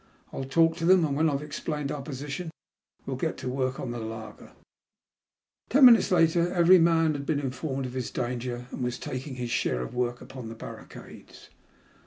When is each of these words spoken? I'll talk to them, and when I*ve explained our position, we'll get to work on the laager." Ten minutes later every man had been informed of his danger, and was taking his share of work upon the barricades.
I'll 0.33 0.45
talk 0.45 0.77
to 0.77 0.85
them, 0.85 1.05
and 1.05 1.15
when 1.15 1.29
I*ve 1.29 1.43
explained 1.45 1.91
our 1.91 2.01
position, 2.01 2.49
we'll 3.05 3.17
get 3.17 3.37
to 3.37 3.47
work 3.49 3.79
on 3.79 3.91
the 3.91 3.99
laager." 3.99 4.53
Ten 5.69 5.85
minutes 5.85 6.09
later 6.09 6.51
every 6.51 6.79
man 6.79 7.13
had 7.13 7.27
been 7.27 7.39
informed 7.39 7.85
of 7.85 7.93
his 7.93 8.09
danger, 8.09 8.65
and 8.71 8.83
was 8.83 8.97
taking 8.97 9.35
his 9.35 9.51
share 9.51 9.81
of 9.83 9.93
work 9.93 10.19
upon 10.19 10.49
the 10.49 10.55
barricades. 10.55 11.51